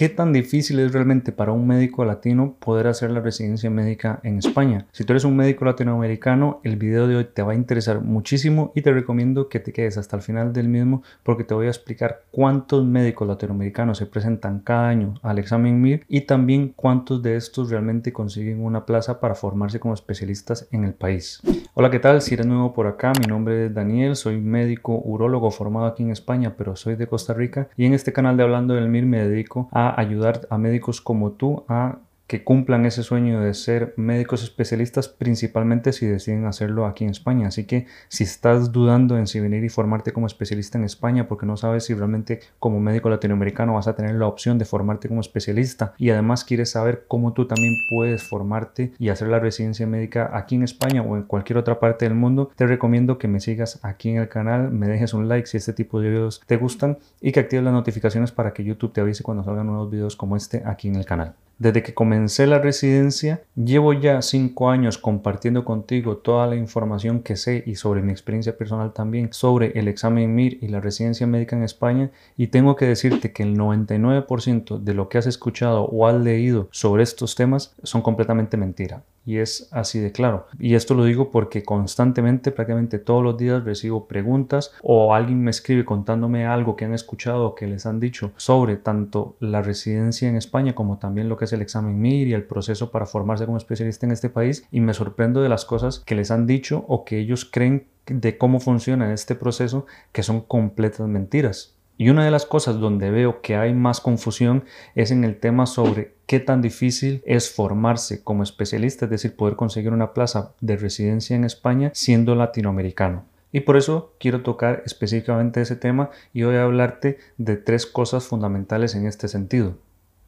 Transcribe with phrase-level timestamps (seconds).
[0.00, 4.38] ¿Qué tan difícil es realmente para un médico latino poder hacer la residencia médica en
[4.38, 4.86] España?
[4.92, 8.72] Si tú eres un médico latinoamericano, el video de hoy te va a interesar muchísimo
[8.74, 11.68] y te recomiendo que te quedes hasta el final del mismo porque te voy a
[11.68, 17.36] explicar cuántos médicos latinoamericanos se presentan cada año al examen MIR y también cuántos de
[17.36, 21.42] estos realmente consiguen una plaza para formarse como especialistas en el país.
[21.74, 22.22] Hola, ¿qué tal?
[22.22, 26.10] Si eres nuevo por acá, mi nombre es Daniel, soy médico urólogo formado aquí en
[26.10, 29.28] España, pero soy de Costa Rica y en este canal de Hablando del MIR me
[29.28, 31.98] dedico a ayudar a médicos como tú a
[32.30, 37.48] que cumplan ese sueño de ser médicos especialistas, principalmente si deciden hacerlo aquí en España.
[37.48, 41.44] Así que si estás dudando en si venir y formarte como especialista en España, porque
[41.44, 45.20] no sabes si realmente como médico latinoamericano vas a tener la opción de formarte como
[45.20, 50.30] especialista y además quieres saber cómo tú también puedes formarte y hacer la residencia médica
[50.32, 53.80] aquí en España o en cualquier otra parte del mundo, te recomiendo que me sigas
[53.82, 56.98] aquí en el canal, me dejes un like si este tipo de videos te gustan
[57.20, 60.36] y que actives las notificaciones para que YouTube te avise cuando salgan nuevos videos como
[60.36, 61.34] este aquí en el canal.
[61.60, 67.36] Desde que comencé la residencia, llevo ya cinco años compartiendo contigo toda la información que
[67.36, 71.56] sé y sobre mi experiencia personal también sobre el examen MIR y la residencia médica
[71.56, 76.06] en España y tengo que decirte que el 99% de lo que has escuchado o
[76.06, 79.02] has leído sobre estos temas son completamente mentira.
[79.30, 80.48] Y es así de claro.
[80.58, 85.52] Y esto lo digo porque constantemente, prácticamente todos los días recibo preguntas o alguien me
[85.52, 90.28] escribe contándome algo que han escuchado o que les han dicho sobre tanto la residencia
[90.28, 93.46] en España como también lo que es el examen MIR y el proceso para formarse
[93.46, 94.66] como especialista en este país.
[94.72, 98.36] Y me sorprendo de las cosas que les han dicho o que ellos creen de
[98.36, 101.76] cómo funciona este proceso que son completas mentiras.
[102.00, 105.66] Y una de las cosas donde veo que hay más confusión es en el tema
[105.66, 110.78] sobre qué tan difícil es formarse como especialista, es decir, poder conseguir una plaza de
[110.78, 113.26] residencia en España siendo latinoamericano.
[113.52, 118.24] Y por eso quiero tocar específicamente ese tema y voy a hablarte de tres cosas
[118.24, 119.74] fundamentales en este sentido.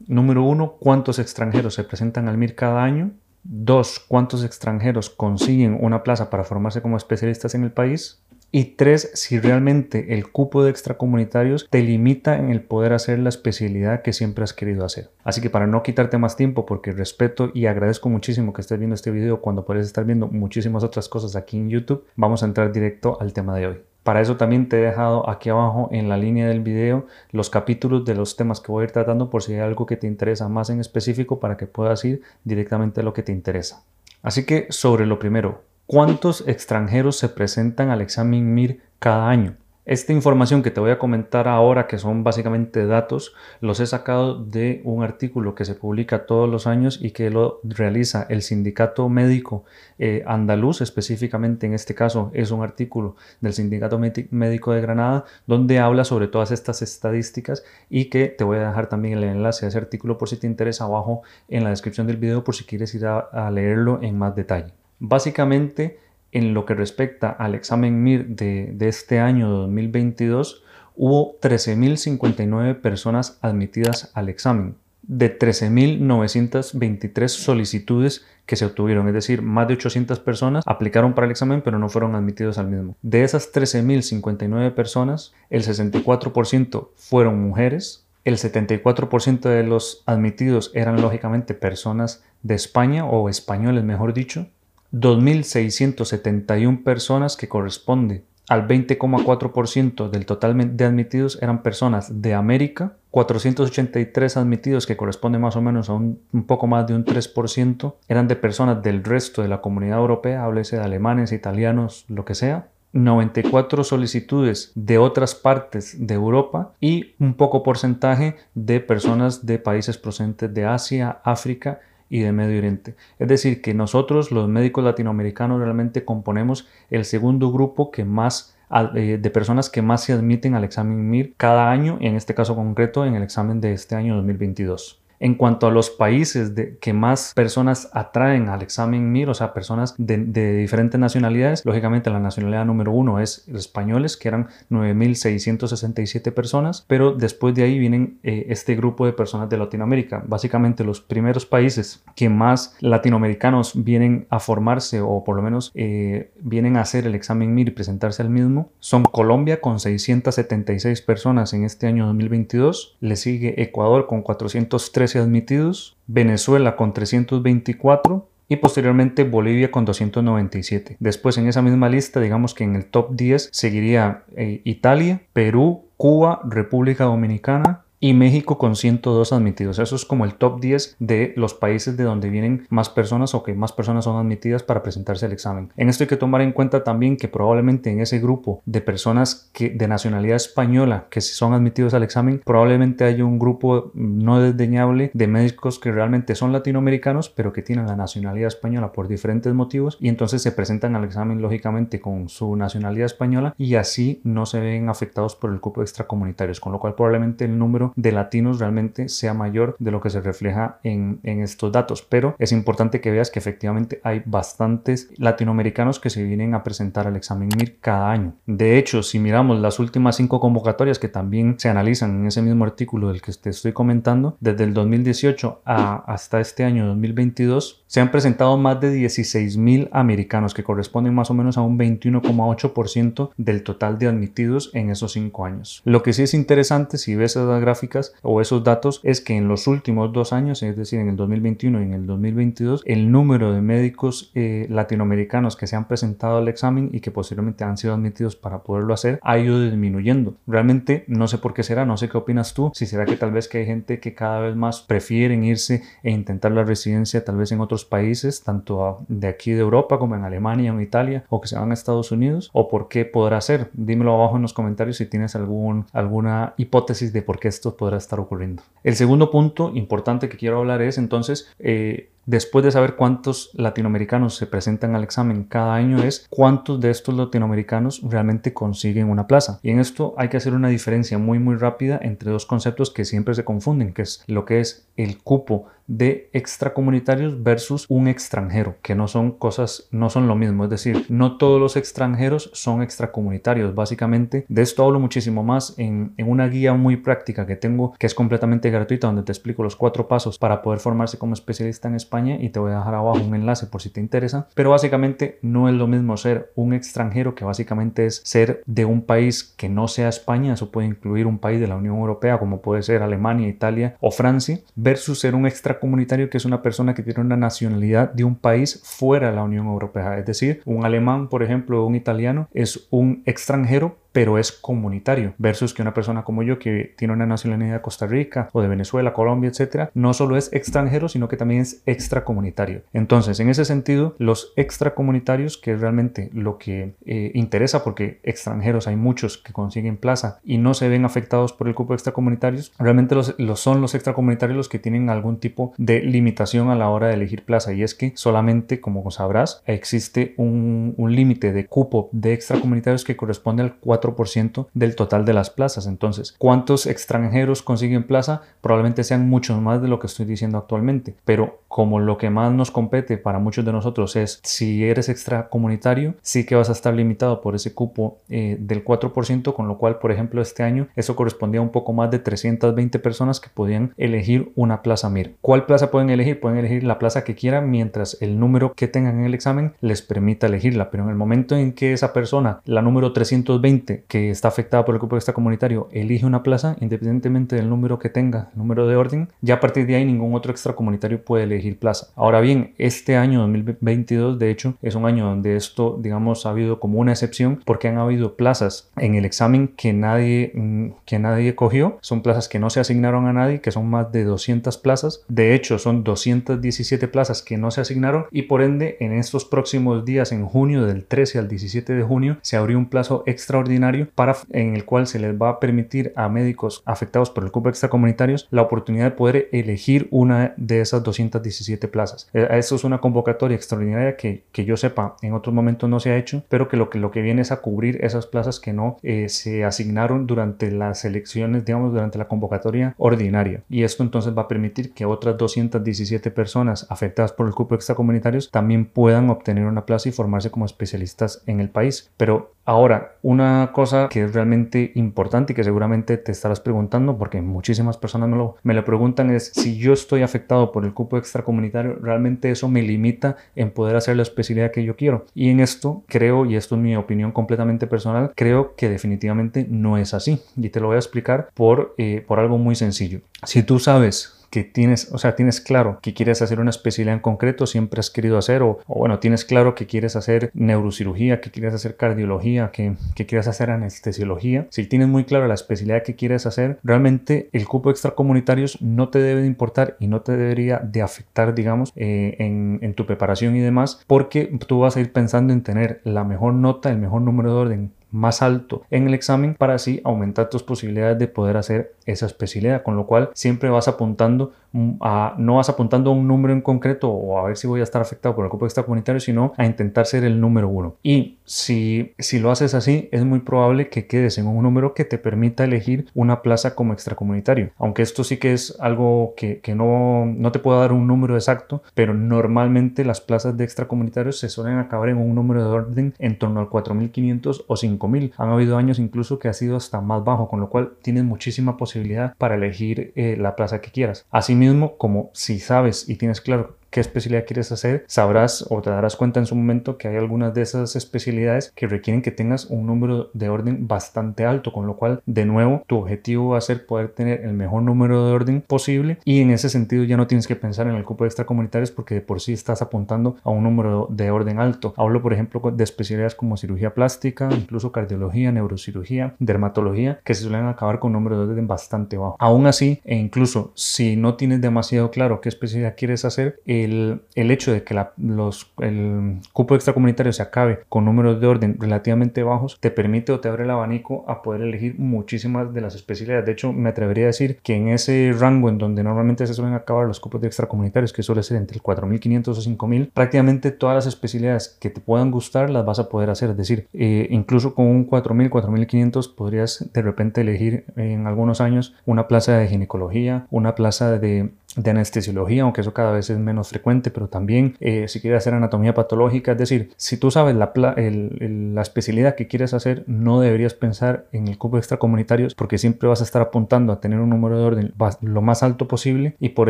[0.05, 3.13] Número uno, ¿cuántos extranjeros se presentan al MIR cada año?
[3.41, 8.21] Dos, ¿cuántos extranjeros consiguen una plaza para formarse como especialistas en el país?
[8.55, 13.29] Y tres, si realmente el cupo de extracomunitarios te limita en el poder hacer la
[13.29, 15.09] especialidad que siempre has querido hacer.
[15.23, 18.93] Así que para no quitarte más tiempo, porque respeto y agradezco muchísimo que estés viendo
[18.93, 22.71] este video cuando puedes estar viendo muchísimas otras cosas aquí en YouTube, vamos a entrar
[22.71, 23.81] directo al tema de hoy.
[24.03, 28.05] Para eso también te he dejado aquí abajo en la línea del video los capítulos
[28.05, 30.47] de los temas que voy a ir tratando por si hay algo que te interesa
[30.47, 33.83] más en específico para que puedas ir directamente a lo que te interesa.
[34.21, 39.57] Así que sobre lo primero, ¿Cuántos extranjeros se presentan al examen MIR cada año?
[39.83, 44.41] Esta información que te voy a comentar ahora, que son básicamente datos, los he sacado
[44.41, 49.09] de un artículo que se publica todos los años y que lo realiza el Sindicato
[49.09, 49.65] Médico
[49.99, 55.79] eh, Andaluz, específicamente en este caso es un artículo del Sindicato Médico de Granada, donde
[55.79, 59.67] habla sobre todas estas estadísticas y que te voy a dejar también el enlace a
[59.67, 62.95] ese artículo por si te interesa abajo en la descripción del video por si quieres
[62.95, 64.82] ir a leerlo en más detalle.
[65.05, 65.99] Básicamente,
[66.31, 70.63] en lo que respecta al examen MIR de, este año 2022,
[70.95, 79.67] hubo 13.059 personas admitidas al examen, de 13.923 solicitudes que se obtuvieron, es decir, más
[79.67, 82.95] de 800 personas aplicaron para el examen pero no fueron admitidos al mismo.
[83.01, 91.55] De esas 13.059 personas, el 64% fueron mujeres, el 74% de los admitidos eran lógicamente
[91.55, 94.47] personas de España o españoles, mejor dicho,
[94.93, 104.37] 2.671 personas que corresponde al 20,4% del total de admitidos eran personas de América, 483
[104.37, 108.35] admitidos que corresponde más o menos a un, poco más de un 3% eran de
[108.35, 113.83] personas del resto de la comunidad europea, háblese de alemanes, italianos, lo que sea, 94
[113.83, 120.53] solicitudes de otras partes de Europa y un poco porcentaje de personas de países procedentes
[120.53, 121.79] de Asia, África
[122.13, 122.93] y de Medio Oriente.
[123.17, 128.55] Es decir, que nosotros los médicos latinoamericanos realmente componemos el segundo grupo que más
[128.93, 132.55] eh, de personas que más se admiten al examen MIR cada año, en este caso
[132.55, 135.02] concreto en el examen de este año 2022.
[135.23, 139.53] En cuanto a los países de, que más personas atraen al examen MIR, o sea,
[139.53, 140.17] personas de,
[140.57, 147.13] diferentes nacionalidades, lógicamente la nacionalidad número uno es los españoles, que eran 9.667 personas, pero
[147.13, 150.21] después de ahí vienen eh, este grupo de personas de Latinoamérica.
[150.27, 156.31] Básicamente los primeros países que más latinoamericanos vienen a formarse o por lo menos eh,
[156.41, 161.53] vienen a hacer el examen MIR y presentarse al mismo son Colombia con 676 personas
[161.53, 169.23] en este año 2022, le sigue Ecuador con 413 admitidos, Venezuela con 324 y posteriormente
[169.23, 170.97] Bolivia con 297.
[170.99, 175.85] Después en esa misma lista, digamos que en el top 10 seguiría eh, Italia, Perú,
[175.97, 179.79] Cuba, República Dominicana y México con 102 admitidos.
[179.79, 183.43] Eso es como el top 10 de los países de donde vienen más personas o
[183.43, 185.71] que más personas son admitidas para presentarse al examen.
[185.77, 189.49] En esto hay que tomar en cuenta también que probablemente en ese grupo de personas
[189.53, 195.09] que de nacionalidad española que son admitidos al examen, probablemente haya un grupo no desdeñable
[195.13, 199.97] de médicos que realmente son latinoamericanos, pero que tienen la nacionalidad española por diferentes motivos
[200.01, 204.59] y entonces se presentan al examen lógicamente con su nacionalidad española y así no se
[204.59, 209.09] ven afectados por el cupo extracomunitarios, con lo cual probablemente el número de latinos realmente
[209.09, 212.01] sea mayor de lo que se refleja en, estos datos.
[212.01, 217.07] Pero es importante que veas que efectivamente hay bastantes latinoamericanos que se vienen a presentar
[217.07, 218.33] al examen MIR cada año.
[218.45, 222.65] De hecho, si miramos las últimas cinco convocatorias que también se analizan en ese mismo
[222.65, 228.11] artículo del que te estoy comentando, desde el 2018 hasta este año 2022, se han
[228.11, 233.63] presentado más de 16 mil americanos, que corresponden más o menos a un 21,8% del
[233.63, 235.81] total de admitidos en esos cinco años.
[235.85, 237.72] Lo que sí es interesante, si ves esas gráficas
[238.21, 241.81] o esos datos, es que en los últimos dos años, es decir, en el 2021
[241.81, 246.47] y en el 2022, el número de médicos eh, latinoamericanos que se han presentado al
[246.47, 250.35] examen y que posteriormente han sido admitidos para poderlo hacer ha ido disminuyendo.
[250.47, 253.31] Realmente no sé por qué será, no sé qué opinas tú, si será que tal
[253.31, 257.37] vez que hay gente que cada vez más prefieren irse e intentar la residencia tal
[257.37, 261.25] vez en otros países, tanto de aquí de Europa como en Alemania o en Italia,
[261.29, 263.69] o que se van a Estados Unidos, o por qué podrá ser.
[263.73, 267.97] Dímelo abajo en los comentarios si tienes algún, alguna hipótesis de por qué esto podrá
[267.97, 268.61] estar ocurriendo.
[268.83, 274.35] El segundo punto importante que quiero hablar es entonces eh, Después de saber cuántos latinoamericanos
[274.35, 279.59] se presentan al examen cada año es cuántos de estos latinoamericanos realmente consiguen una plaza.
[279.61, 283.05] Y en esto hay que hacer una diferencia muy muy rápida entre dos conceptos que
[283.05, 288.75] siempre se confunden, que es lo que es el cupo de extracomunitarios versus un extranjero,
[288.81, 290.63] que no son cosas, no son lo mismo.
[290.63, 293.75] Es decir, no todos los extranjeros son extracomunitarios.
[293.75, 298.07] Básicamente, de esto hablo muchísimo más en, en una guía muy práctica que tengo, que
[298.07, 301.95] es completamente gratuita, donde te explico los cuatro pasos para poder formarse como especialista en
[302.13, 304.47] Y te voy a dejar abajo un enlace por si te interesa.
[304.53, 309.01] Pero básicamente no es lo mismo ser un extranjero, que básicamente es ser de un
[309.01, 312.61] país que no sea España, eso puede incluir un país de la Unión Europea, como
[312.61, 316.93] puede ser Alemania, Italia o Francia, versus ser un extranjero comunitario que es una persona
[316.93, 320.17] que tiene una nacionalidad de un país fuera de la Unión Europea.
[320.17, 325.73] Es decir, un alemán, por ejemplo, un italiano es un extranjero pero es comunitario, versus
[325.73, 329.11] que una persona como yo que tiene una nacionalidad de Costa Rica o de Venezuela,
[329.11, 332.83] Colombia, etcétera, no solo es extranjero, sino que también es extracomunitario.
[332.93, 338.87] Entonces, en ese sentido, los extracomunitarios, que es realmente lo que eh, interesa, porque extranjeros
[338.87, 343.15] hay muchos que consiguen plaza y no se ven afectados por el cupo extracomunitarios, realmente
[343.15, 347.15] los, son los extracomunitarios los que tienen algún tipo de limitación a la hora de
[347.15, 352.33] elegir plaza y es que solamente, como sabrás, existe un, un límite de cupo de
[352.33, 355.87] extracomunitarios que corresponde al 4 ciento del total de las plazas.
[355.87, 358.41] Entonces, ¿cuántos extranjeros consiguen plaza?
[358.61, 362.53] Probablemente sean muchos más de lo que estoy diciendo actualmente, pero como lo que más
[362.53, 366.93] nos compete para muchos de nosotros es si eres extracomunitario, sí que vas a estar
[366.93, 371.15] limitado por ese cupo eh, del 4%, con lo cual, por ejemplo, este año eso
[371.15, 375.35] correspondía a un poco más de 320 personas que podían elegir una plaza MIR.
[375.41, 376.39] ¿Cuál plaza pueden elegir?
[376.39, 380.01] Pueden elegir la plaza que quieran mientras el número que tengan en el examen les
[380.01, 384.47] permita elegirla, pero en el momento en que esa persona, la número 320, que está
[384.47, 388.95] afectada por el cupo extracomunitario elige una plaza, independientemente del número que tenga, número de
[388.95, 392.07] orden, ya a partir de ahí ningún otro extracomunitario puede elegir plaza.
[392.15, 396.79] Ahora bien, este año 2022, de hecho, es un año donde esto, digamos, ha habido
[396.79, 401.55] como una excepción porque han habido plazas en el examen que nadie, mm, que nadie
[401.55, 401.97] cogió.
[402.01, 405.23] Son plazas que no se asignaron a nadie, que son más de 200 plazas.
[405.27, 410.05] De hecho, son 217 plazas que no se asignaron y por ende, en estos próximos
[410.05, 413.82] días, en junio, del 13 al 17 de junio, se abrió un plazo extraordinario
[414.15, 417.69] para, en el cual se les va a permitir a médicos afectados por el cupo
[417.69, 422.29] extracomunitarios la oportunidad de poder elegir una de esas 217 plazas.
[422.33, 426.11] Eh, eso es una convocatoria extraordinaria que, que yo sepa en otros momentos no se
[426.11, 428.73] ha hecho, pero que lo que, lo que viene es a cubrir esas plazas que
[428.73, 433.63] no eh, se asignaron durante las elecciones, digamos, durante la convocatoria ordinaria.
[433.69, 438.51] Y esto entonces va a permitir que otras 217 personas afectadas por el cupo extracomunitarios
[438.51, 442.11] también puedan obtener una plaza y formarse como especialistas en el país.
[442.17, 447.41] Pero ahora, una cosa que es realmente importante y que seguramente te estarás preguntando, porque
[447.41, 451.17] muchísimas personas me lo, me lo preguntan, es si yo estoy afectado por el cupo
[451.17, 455.25] extracomunitario, realmente eso me limita en poder hacer la especialidad que yo quiero.
[455.33, 459.97] Y en esto creo, y esto es mi opinión completamente personal, creo que definitivamente no
[459.97, 460.41] es así.
[460.55, 463.21] Y te lo voy a explicar por, eh, por algo muy sencillo.
[463.43, 467.21] Si tú sabes que tienes, o sea, tienes claro que quieres hacer una especialidad en
[467.21, 471.73] concreto, siempre has querido hacer, o, bueno, tienes claro que quieres hacer neurocirugía, que quieres
[471.73, 476.45] hacer cardiología, que, que quieres hacer anestesiología, si tienes muy claro la especialidad que quieres
[476.45, 481.01] hacer, realmente el cupo extracomunitarios no te debe de importar y no te debería de
[481.01, 485.51] afectar, digamos, eh, en, en tu preparación y demás, porque tú vas a ir pensando
[485.51, 489.55] en tener la mejor nota, el mejor número de orden más alto en el examen
[489.55, 493.87] para así aumentar tus posibilidades de poder hacer esa especialidad, con lo cual siempre vas
[493.87, 494.53] apuntando
[495.01, 497.83] a, no vas apuntando a un número en concreto o a ver si voy a
[497.83, 500.95] estar afectado por el cupo extracomunitario, sino a intentar ser el número uno.
[501.03, 505.05] Y si, si lo haces así, es muy probable que quedes en un número que
[505.05, 507.71] te permita elegir una plaza como extracomunitario.
[507.77, 511.35] Aunque esto sí que es algo que, que no, no te puedo dar un número
[511.35, 516.13] exacto, pero normalmente las plazas de extracomunitarios se suelen acabar en un número de orden
[516.17, 518.33] en torno al 4500 o 5000.
[518.37, 521.77] Han habido años incluso que ha sido hasta más bajo, con lo cual tienes muchísima
[521.77, 524.25] posibilidad para elegir eh, la plaza que quieras.
[524.31, 528.91] Asimismo, mismo como si sabes y tienes claro qué especialidad quieres hacer, sabrás o te
[528.91, 532.65] darás cuenta en su momento que hay algunas de esas especialidades que requieren que tengas
[532.65, 536.61] un número de orden bastante alto, con lo cual, de nuevo, tu objetivo va a
[536.61, 540.27] ser poder tener el mejor número de orden posible y en ese sentido ya no
[540.27, 543.49] tienes que pensar en el cupo de extracomunitarios porque de por sí estás apuntando a
[543.49, 544.93] un número de orden alto.
[544.95, 550.67] Hablo, por ejemplo, de especialidades como cirugía plástica, incluso cardiología, neurocirugía, dermatología, que se suelen
[550.67, 552.35] acabar con un número de orden bastante bajo.
[552.37, 557.71] Aún así, e incluso si no tienes demasiado claro qué especialidad quieres hacer, el, hecho
[557.71, 562.91] de que los, el cupo extracomunitario se acabe con números de orden relativamente bajos te
[562.91, 566.45] permite o te abre el abanico a poder elegir muchísimas de las especialidades.
[566.45, 569.73] De hecho, me atrevería a decir que en ese rango en donde normalmente se suelen
[569.73, 573.95] acabar los cupos de extracomunitarios, que suele ser entre el 4.500 o 5.000, prácticamente todas
[573.95, 576.51] las especialidades que te puedan gustar las vas a poder hacer.
[576.51, 581.95] Es decir, eh, incluso con un 4.000, 4.500 podrías de repente elegir en algunos años
[582.05, 586.72] una plaza de ginecología, una plaza de de anestesiología, aunque eso cada vez es menos
[586.73, 590.73] frecuente, pero también eh, si quieres hacer anatomía patológica, es decir, si tú sabes la,
[590.75, 596.21] la, especialidad que quieres hacer, no deberías pensar en el cupo extracomunitarios porque siempre vas
[596.21, 599.69] a estar apuntando a tener un número de orden lo más alto posible y por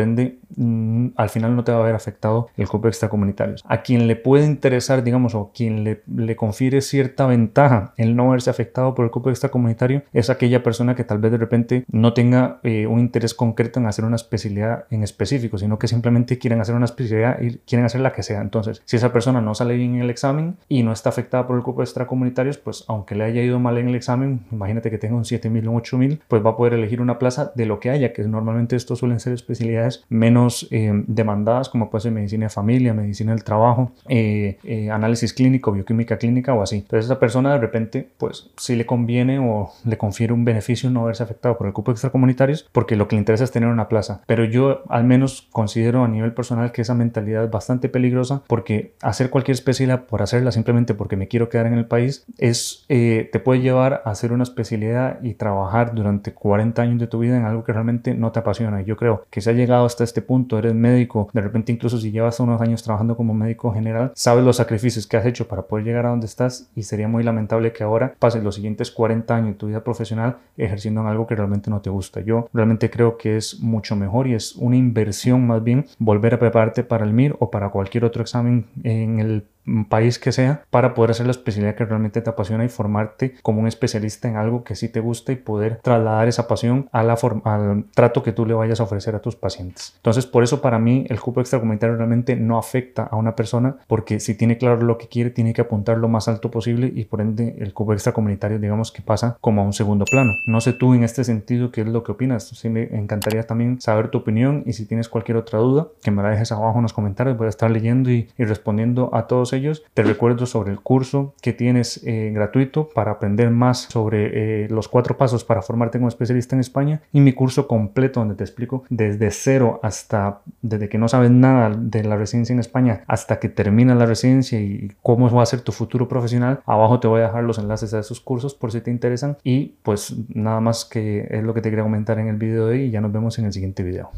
[0.00, 3.62] ende mm, al final no te va a haber afectado el cupo extracomunitarios.
[3.66, 8.30] A quien le puede interesar, digamos, o quien le, le confiere cierta ventaja el no
[8.30, 12.14] verse afectado por el cupo extracomunitario es aquella persona que tal vez de repente no
[12.14, 16.60] tenga eh, un interés concreto en hacer una especialidad en específico, sino que simplemente quieren
[16.60, 18.40] hacer una especialidad y quieren hacer la que sea.
[18.40, 21.56] Entonces, si esa persona no sale bien en el examen y no está afectada por
[21.56, 25.16] el cupo extracomunitarios, pues aunque le haya ido mal en el examen, imagínate que tenga
[25.16, 27.90] un 7000 o un 8000, pues va a poder elegir una plaza de lo que
[27.90, 32.50] haya, que normalmente estos suelen ser especialidades menos eh, demandadas, como puede ser medicina de
[32.50, 36.76] familia, medicina del trabajo, eh, eh, análisis clínico, bioquímica clínica o así.
[36.76, 41.02] Entonces, esa persona de repente, pues si le conviene o le confiere un beneficio no
[41.02, 44.22] haberse afectado por el cupo extracomunitarios, porque lo que le interesa es tener una plaza.
[44.26, 48.94] Pero yo al menos considero a nivel personal que esa mentalidad es bastante peligrosa porque
[49.02, 53.28] hacer cualquier especialidad por hacerla simplemente porque me quiero quedar en el país es eh,
[53.32, 57.36] te puede llevar a hacer una especialidad y trabajar durante 40 años de tu vida
[57.36, 58.82] en algo que realmente no te apasiona.
[58.82, 61.98] Y yo creo que si has llegado hasta este punto, eres médico, de repente incluso
[61.98, 65.62] si llevas unos años trabajando como médico general, sabes los sacrificios que has hecho para
[65.62, 69.34] poder llegar a donde estás y sería muy lamentable que ahora pases los siguientes 40
[69.34, 72.20] años de tu vida profesional ejerciendo en algo que realmente no te gusta.
[72.20, 76.38] Yo realmente creo que es mucho mejor y es un inversión más bien volver a
[76.64, 79.46] prepararte para el MIR o para cualquier otro examen en el
[79.88, 83.60] país que sea para poder hacer la especialidad que realmente te apasiona y formarte como
[83.60, 87.14] un especialista en algo que sí te gusta y poder trasladar esa pasión a la
[87.44, 89.94] al trato que tú le vayas a ofrecer a tus pacientes.
[89.96, 94.20] Entonces, por eso para mí el cupo extracomunitario realmente no afecta a una persona porque
[94.20, 97.20] si tiene claro lo que quiere, tiene que apuntar lo más alto posible y por
[97.20, 100.32] ende el cupo extracomunitario digamos que pasa como a un segundo plano.
[100.46, 102.48] No sé tú en este sentido qué es lo que opinas.
[102.48, 106.22] Sí me encantaría también saber tu opinión y si tienes cualquier otra duda que me
[106.22, 107.38] la dejes abajo en los comentarios.
[107.38, 109.84] Voy a estar leyendo y, y respondiendo a todos ellos.
[109.94, 114.88] Te recuerdo sobre el curso que tienes eh, gratuito para aprender más sobre eh, los
[114.88, 118.84] cuatro pasos para formarte como especialista en España y mi curso completo donde te explico
[118.88, 123.48] desde cero hasta desde que no sabes nada de la residencia en España hasta que
[123.48, 126.60] termina la residencia y cómo va a ser tu futuro profesional.
[126.66, 129.76] Abajo te voy a dejar los enlaces a esos cursos por si te interesan y
[129.82, 132.80] pues nada más que es lo que te quería comentar en el video de hoy
[132.82, 134.10] y ya nos vemos en el siguiente video.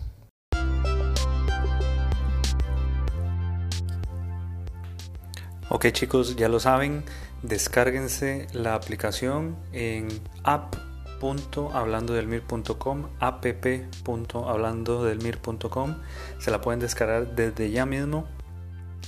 [5.77, 7.05] Ok chicos, ya lo saben,
[7.43, 10.09] descárguense la aplicación en
[10.43, 15.97] app.hablandodelmir.com app.hablandodelmir.com
[16.39, 18.27] se la pueden descargar desde ya mismo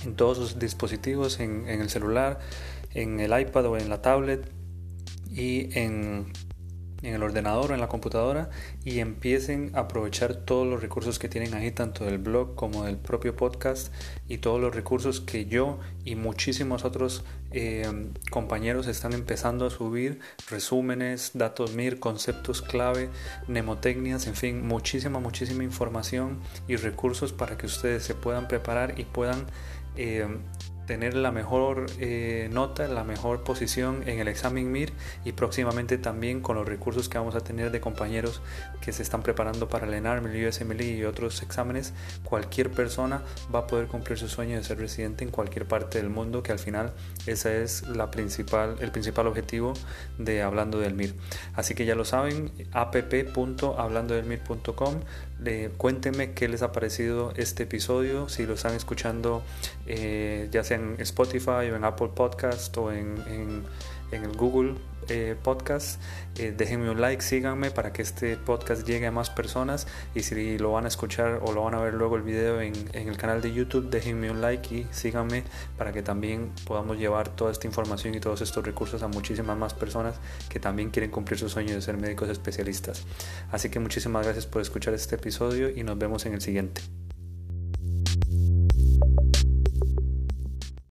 [0.03, 2.37] en todos sus dispositivos, en, el celular,
[2.93, 4.51] en el iPad o en la tablet
[5.31, 6.31] y en
[7.01, 8.49] en el ordenador o en la computadora
[8.83, 12.97] y empiecen a aprovechar todos los recursos que tienen ahí, tanto del blog como del
[12.97, 13.93] propio podcast
[14.27, 20.19] y todos los recursos que yo y muchísimos otros eh, compañeros están empezando a subir,
[20.49, 23.09] resúmenes, datos MIR, conceptos clave,
[23.47, 29.05] mnemotecnias, en fin, muchísima, muchísima información y recursos para que ustedes se puedan preparar y
[29.05, 29.45] puedan...
[29.95, 30.27] Eh,
[30.89, 34.91] tener la mejor eh, nota, la mejor posición en el examen MIR
[35.23, 38.41] y próximamente también con los recursos que vamos a tener de compañeros
[38.81, 41.93] que se están preparando para el ENARM, el y otros exámenes,
[42.23, 43.21] cualquier persona
[43.53, 46.51] va a poder cumplir su sueño de ser residente en cualquier parte del mundo, que
[46.51, 46.91] al final
[47.27, 49.73] ese es la principal, el principal objetivo
[50.17, 51.13] de Hablando del MIR.
[51.53, 55.01] Así que ya lo saben, app.hablandodelmir.com,
[55.77, 59.41] cuéntenme qué les ha parecido este episodio, si lo están escuchando
[59.87, 63.63] eh, ya sea en Spotify o en Apple Podcast o en,
[64.11, 64.75] el Google
[65.09, 66.01] eh, Podcast.
[66.37, 70.57] Eh, déjenme un like, síganme para que este podcast llegue a más personas y si
[70.57, 73.41] lo van a escuchar o lo van a ver luego el video en, el canal
[73.41, 75.43] de YouTube, déjenme un like y síganme
[75.77, 79.73] para que también podamos llevar toda esta información y todos estos recursos a muchísimas más
[79.73, 80.15] personas
[80.49, 83.05] que también quieren cumplir su sueño de ser médicos especialistas.
[83.51, 86.81] Así que muchísimas gracias por escuchar este episodio y nos vemos en el siguiente.